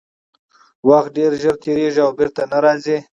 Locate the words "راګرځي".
2.65-2.97